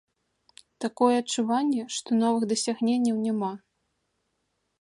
[0.85, 3.53] Такое адчуванне, што новых дасягненняў няма.